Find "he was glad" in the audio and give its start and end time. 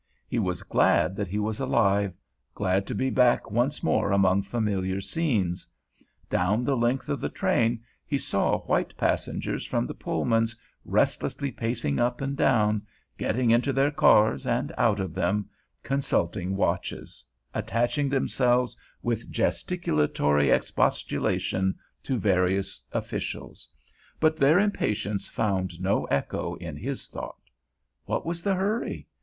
0.27-1.15